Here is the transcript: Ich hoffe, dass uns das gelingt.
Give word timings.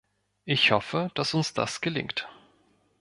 Ich 0.45 0.71
hoffe, 0.71 1.11
dass 1.13 1.35
uns 1.35 1.53
das 1.53 1.79
gelingt. 1.79 2.27